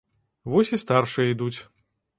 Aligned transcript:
Вось 0.53 0.73
і 0.79 0.81
старшыя 0.85 1.27
ідуць. 1.37 1.57